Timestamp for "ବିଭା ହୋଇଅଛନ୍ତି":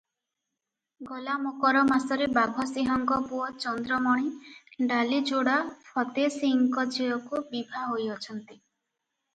7.55-8.61